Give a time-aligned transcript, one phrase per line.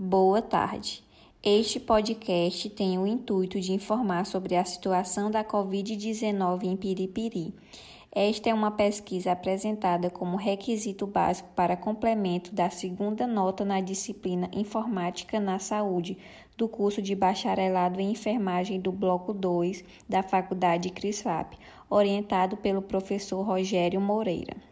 [0.00, 1.02] Boa tarde.
[1.42, 7.52] Este podcast tem o intuito de informar sobre a situação da Covid-19 em Piripiri.
[8.12, 14.48] Esta é uma pesquisa apresentada como requisito básico para complemento da segunda nota na disciplina
[14.52, 16.16] Informática na Saúde
[16.56, 21.58] do curso de Bacharelado em Enfermagem do Bloco 2 da Faculdade CRISFAP,
[21.90, 24.67] orientado pelo professor Rogério Moreira.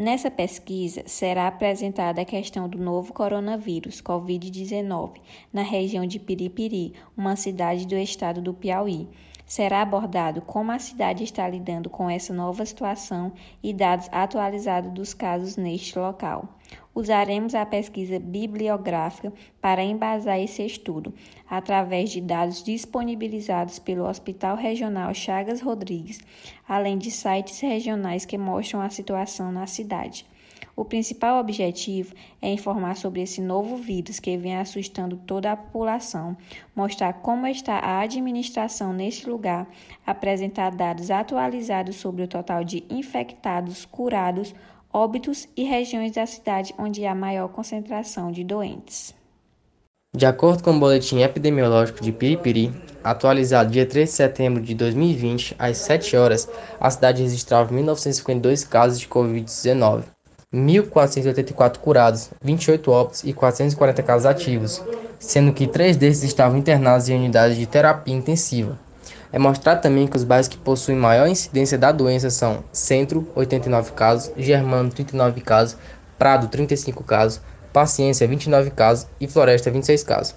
[0.00, 5.14] Nessa pesquisa, será apresentada a questão do novo coronavírus, Covid-19,
[5.52, 9.08] na região de Piripiri, uma cidade do estado do Piauí.
[9.48, 15.14] Será abordado como a cidade está lidando com essa nova situação e dados atualizados dos
[15.14, 16.58] casos neste local.
[16.94, 21.14] Usaremos a pesquisa bibliográfica para embasar esse estudo,
[21.48, 26.20] através de dados disponibilizados pelo Hospital Regional Chagas Rodrigues,
[26.68, 30.26] além de sites regionais que mostram a situação na cidade.
[30.78, 36.36] O principal objetivo é informar sobre esse novo vírus que vem assustando toda a população,
[36.72, 39.68] mostrar como está a administração neste lugar,
[40.06, 44.54] apresentar dados atualizados sobre o total de infectados, curados
[44.92, 49.12] óbitos e regiões da cidade onde há maior concentração de doentes.
[50.16, 55.56] De acordo com o boletim epidemiológico de Piripiri, atualizado dia 3 de setembro de 2020,
[55.58, 60.04] às 7 horas, a cidade registrava 1.952 casos de Covid-19,
[60.54, 64.82] 1.484 curados, 28 óbitos e 440 casos ativos,
[65.18, 68.78] sendo que três desses estavam internados em unidades de terapia intensiva.
[69.30, 73.92] É mostrado também que os bairros que possuem maior incidência da doença são Centro, 89
[73.92, 75.76] casos, Germano, 39 casos,
[76.18, 80.34] Prado, 35 casos, Paciência, 29 casos e Floresta, 26 casos.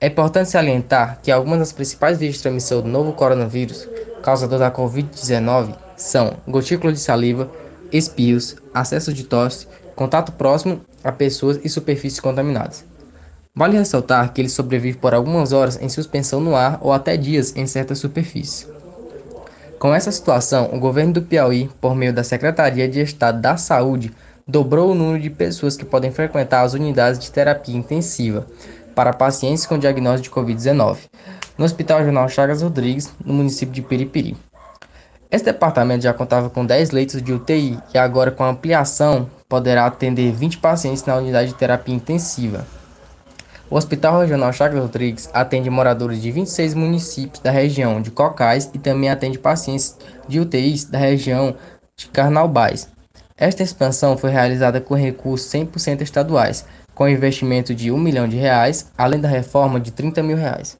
[0.00, 3.86] É importante salientar que algumas das principais vias de transmissão do novo coronavírus,
[4.22, 7.50] causador da Covid-19, são gotícula de saliva,
[7.96, 12.84] espios, acesso de tosse, contato próximo a pessoas e superfícies contaminadas.
[13.54, 17.56] Vale ressaltar que ele sobrevive por algumas horas em suspensão no ar ou até dias
[17.56, 18.68] em certas superfícies.
[19.78, 24.12] Com essa situação, o governo do Piauí, por meio da Secretaria de Estado da Saúde,
[24.46, 28.46] dobrou o número de pessoas que podem frequentar as unidades de terapia intensiva
[28.94, 30.98] para pacientes com diagnóstico de Covid-19,
[31.58, 34.36] no Hospital Regional Chagas Rodrigues, no município de Piripiri.
[35.30, 39.86] Esse departamento já contava com 10 leitos de UTI e agora, com a ampliação, poderá
[39.86, 42.64] atender 20 pacientes na unidade de terapia intensiva.
[43.68, 48.78] O Hospital Regional Chagas Rodrigues atende moradores de 26 municípios da região de Cocais e
[48.78, 49.96] também atende pacientes
[50.28, 51.56] de UTIs da região
[51.96, 52.88] de Carnaubais.
[53.36, 56.64] Esta expansão foi realizada com recursos 100% estaduais,
[56.94, 60.78] com investimento de 1 milhão de reais, além da reforma de 30 mil reais.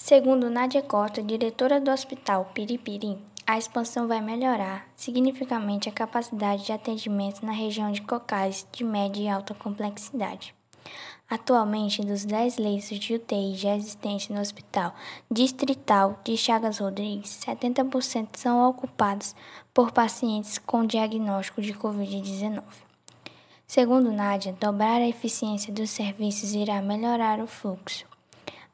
[0.00, 6.72] Segundo Nádia Costa, diretora do Hospital Piripiri, a expansão vai melhorar significativamente a capacidade de
[6.72, 10.54] atendimento na região de Cocais de média e alta complexidade.
[11.28, 14.94] Atualmente, dos 10 leitos de UTI já existentes no Hospital
[15.28, 19.34] Distrital de Chagas Rodrigues, 70% são ocupados
[19.74, 22.62] por pacientes com diagnóstico de Covid-19.
[23.66, 28.06] Segundo Nádia, dobrar a eficiência dos serviços irá melhorar o fluxo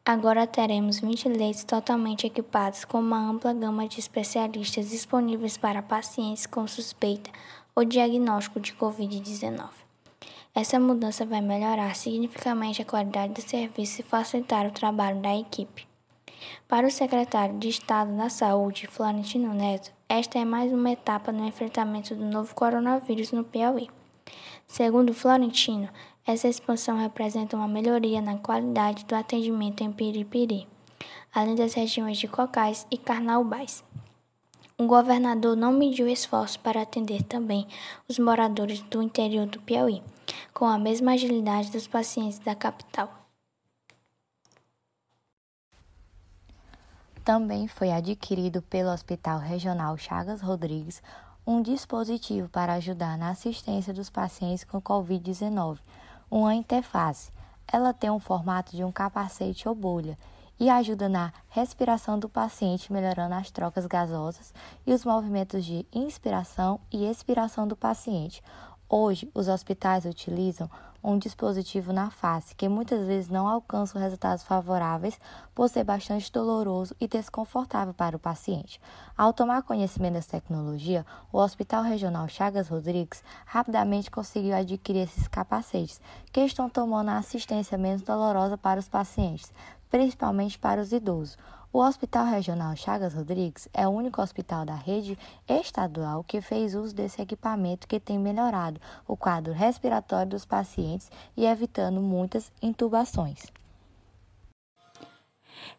[0.06, 6.44] Agora teremos 20 leitos totalmente equipados com uma ampla gama de especialistas disponíveis para pacientes
[6.44, 7.30] com suspeita
[7.74, 9.70] ou diagnóstico de Covid-19.
[10.54, 15.88] Essa mudança vai melhorar significativamente a qualidade do serviço e facilitar o trabalho da equipe.
[16.68, 21.46] Para o secretário de Estado da Saúde, Florentino Neto, esta é mais uma etapa no
[21.46, 23.88] enfrentamento do novo coronavírus no Piauí.
[24.66, 25.88] Segundo Florentino,
[26.26, 30.66] essa expansão representa uma melhoria na qualidade do atendimento em Piripiri,
[31.34, 33.84] além das regiões de Cocais e Carnaubais.
[34.78, 37.66] O governador não mediu esforços para atender também
[38.08, 40.02] os moradores do interior do Piauí,
[40.52, 43.12] com a mesma agilidade dos pacientes da capital.
[47.22, 51.02] Também foi adquirido pelo Hospital Regional Chagas Rodrigues
[51.46, 55.78] um dispositivo para ajudar na assistência dos pacientes com Covid-19
[56.34, 57.30] uma interface.
[57.72, 60.18] Ela tem um formato de um capacete ou bolha
[60.58, 64.52] e ajuda na respiração do paciente, melhorando as trocas gasosas
[64.84, 68.42] e os movimentos de inspiração e expiração do paciente.
[68.88, 70.68] Hoje, os hospitais utilizam
[71.04, 75.20] um dispositivo na face que muitas vezes não alcança resultados favoráveis
[75.54, 78.80] por ser bastante doloroso e desconfortável para o paciente.
[79.14, 86.00] Ao tomar conhecimento dessa tecnologia, o Hospital Regional Chagas Rodrigues rapidamente conseguiu adquirir esses capacetes,
[86.32, 89.52] que estão tomando a assistência menos dolorosa para os pacientes,
[89.90, 91.36] principalmente para os idosos.
[91.74, 95.18] O Hospital Regional Chagas Rodrigues é o único hospital da rede
[95.48, 101.44] estadual que fez uso desse equipamento que tem melhorado o quadro respiratório dos pacientes e
[101.44, 103.40] evitando muitas intubações.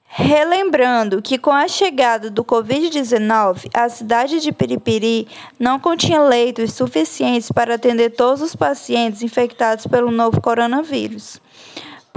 [0.03, 7.49] Relembrando que com a chegada do Covid-19, a cidade de Piripiri não continha leitos suficientes
[7.53, 11.39] para atender todos os pacientes infectados pelo novo coronavírus.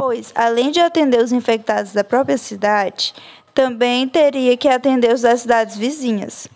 [0.00, 3.12] Pois, além de atender os infectados da própria cidade,
[3.52, 6.46] também teria que atender os das cidades vizinhas.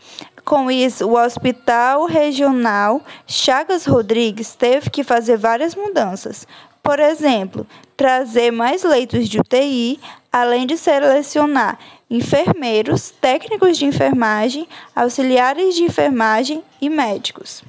[0.45, 6.47] Com isso, o Hospital Regional Chagas Rodrigues teve que fazer várias mudanças.
[6.85, 7.67] Por exemplo,
[7.97, 9.99] trazer mais leitos de UTI,
[10.33, 17.65] além de selecionar enfermeiros, técnicos de enfermagem, auxiliares de enfermagem e médicos.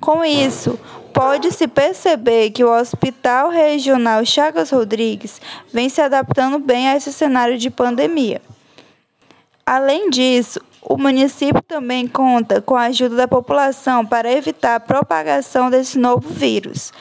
[0.00, 0.78] Com isso,
[1.12, 5.40] pode-se perceber que o Hospital Regional Chagas Rodrigues
[5.72, 8.42] vem se adaptando bem a esse cenário de pandemia.
[9.64, 15.68] Além disso, o município também conta com a ajuda da população para evitar a propagação
[15.68, 16.92] desse novo vírus,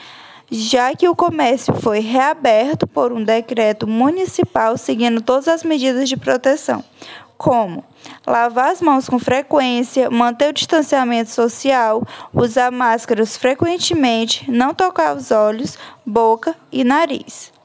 [0.50, 6.18] já que o comércio foi reaberto por um decreto municipal seguindo todas as medidas de
[6.18, 6.83] proteção,
[7.37, 7.83] como
[8.25, 12.03] lavar as mãos com frequência, manter o distanciamento social,
[12.33, 17.55] usar máscaras frequentemente, não tocar os olhos, boca e nariz.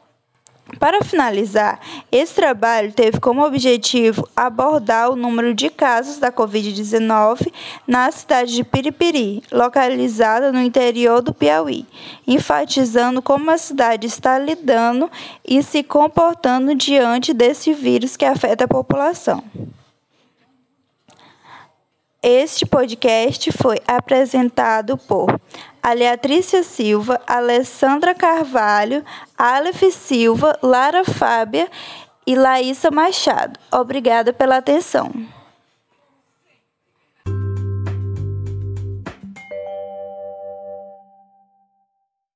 [0.78, 1.80] Para finalizar,
[2.12, 7.52] esse trabalho teve como objetivo abordar o número de casos da Covid-19
[7.86, 11.86] na cidade de Piripiri, localizada no interior do Piauí,
[12.26, 15.10] enfatizando como a cidade está lidando
[15.44, 19.42] e se comportando diante desse vírus que afeta a população.
[22.22, 25.40] Este podcast foi apresentado por
[25.82, 29.02] Aleatrícia Silva, Alessandra Carvalho,
[29.38, 31.70] Aleph Silva, Lara Fábia
[32.26, 33.58] e Laísa Machado.
[33.72, 35.10] Obrigada pela atenção.